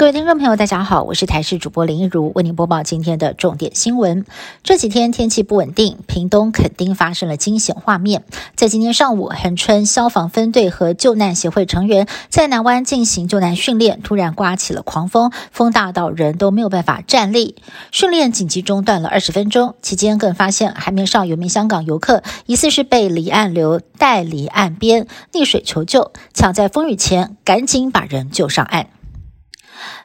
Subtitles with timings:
[0.00, 4.24] 各位听众朋友，大家好，我是台视主播林一如，为您播报今天的重点新闻。
[4.62, 8.24] 这几天天气不稳定，屏东垦丁发生了惊险画面。
[8.56, 17.56] 在今天上午，恒春消防分队和救难协会成员在南湾进行救难训练，突然刮起了狂风，风大到人都没有办法站立。
[17.92, 28.86] 训练紧急中断了二十分钟，期间更发现海面上有名香港游客，疑似是被离岸流带离岸边溺水求救，抢在风雨前赶紧把人救上岸。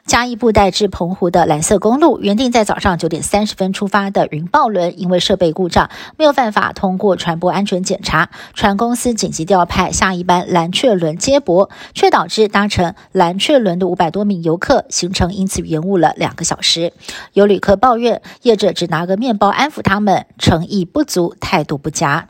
[0.06, 8.30] 嘉义布袋至澎湖的蓝色公路，原定在早上九点三十分出发的云豹轮，因为设备故障，没有办法通过船舶安全检查。
[8.54, 16.92] 船公司紧急调派下一班蓝雀轮接驳，却导致搭乘蓝雀轮的五百多名游客行程因此延误了两个小时。
[17.32, 22.28] 有旅客抱怨，业者只拿个面包安抚他们，诚意不足，态度不佳。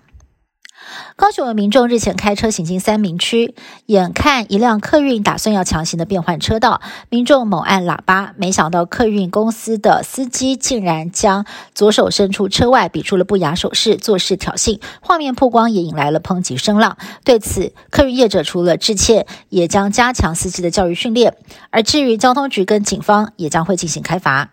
[1.17, 3.55] 高雄的民众日前开车行进三明区，
[3.87, 14.81] 眼看一辆客运打算要强行的变换车道，民众猛按喇叭，没想到客运公司的司机竟然将左手伸出车外，比出了不雅手势，做事挑衅。
[15.01, 16.97] 画面曝光也引来了抨击声浪。
[17.25, 21.35] 对此，客运业者除了致歉，也将加强司机的教育训练。
[21.71, 24.51] 而至于交通局跟警方，也将会进行开罚。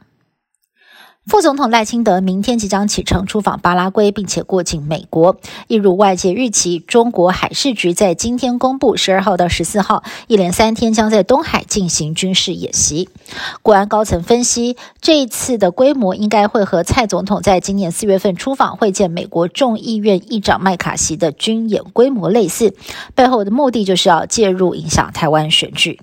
[1.26, 5.38] 副总统赖清德明天即将启程出访巴拉圭，并且过境美国。
[5.68, 13.08] 一如外界预期，中国海事局在今天公布，十二号到十四号一连三天将在东海进行军事演习。
[13.62, 22.76] 国安高层分析，这一次的规模应该会和蔡总统在今年四月份出访会见美国众议院议长麦卡锡的军演规模类似，
[23.16, 26.02] 背后的目的就是要介入影响台湾选举。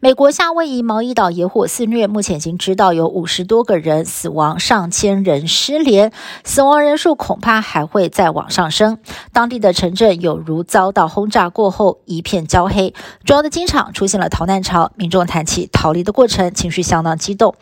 [0.00, 6.12] 美国夏威夷毛伊岛野火肆虐，目前已经知道有五十多个人死亡，上千人失联，
[6.44, 8.98] 死亡人数恐怕还会再往上升。
[9.32, 17.54] 当地的城镇有如遭到轰炸过后一片焦黑，主要的机场出现了逃难潮，民众谈起逃离的过程，情绪相当激动。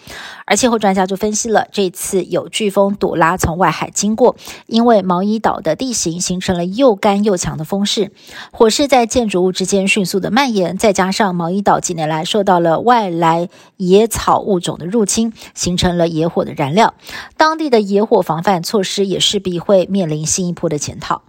[0.44, 4.36] 而气候专家就分析了，这次有飓风朵拉从外海经过，
[4.66, 8.12] 因为毛伊岛的地形形成了又干又强的风势，
[8.50, 16.94] 火势在建筑物之间迅速的蔓延，再加上毛伊岛几年来受到了外来野草物种的入侵，形成了野火的燃料，
[17.36, 21.22] 当地的野火防范措施也势必会面临新一波的检讨。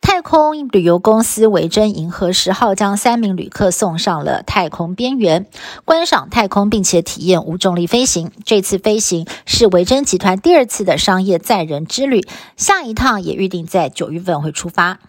[0.00, 5.46] 太空旅游公司维珍银河十号将三名旅客送上了太空边缘，
[5.84, 8.30] 观赏太空，并且体验无重力飞行。
[8.44, 12.24] 这次飞行是维珍集团第二次的商业载人之旅，
[12.56, 15.00] 下一趟也预定在九月份会出发。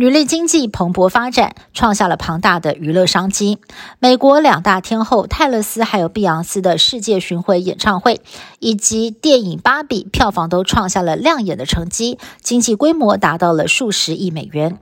[0.00, 3.58] 女力经济蓬勃发展，创下了庞大的娱乐商机。
[3.98, 8.20] 美国两大天后泰勒斯还有碧昂斯的世界巡回演唱会，
[8.60, 14.78] 以及电影《芭比》票房都创下了亮眼的成绩，经济规模达到了数十亿美元。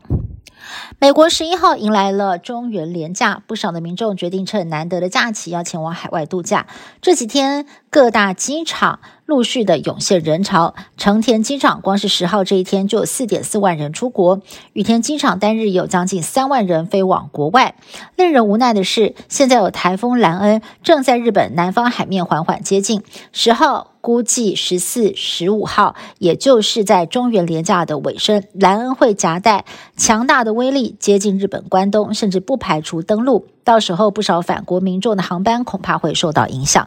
[0.99, 6.67] 美国十一号迎来了中元连假，不少的民众决定趁难得的假期要前往海外度假。
[7.01, 9.01] 这几天各大机场。
[9.27, 14.41] 陆续的涌现人潮，成田机场光是十号这一天就有四点四万人出国，
[14.73, 17.75] 羽田机场单日有将近三万人飞往国外。
[18.15, 23.03] 令人无奈的是，现在有台风兰恩正在日本南方海面缓缓接近，
[23.33, 29.65] 十号估计十四、十五号，也就是在中原连假的尾声，莱恩会夹带
[29.97, 36.87] 强大的威力接近日本关东，甚至不排除登陆，到时候不少反国民众的航班恐怕会受到影响。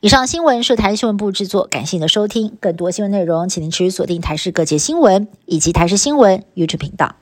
[0.00, 2.56] 以上新闻是台新闻部制作，感谢您的收听。
[2.58, 7.16] 更多新闻内容，请您持续锁定台视各界新闻以及台视新闻 YouTube 频道。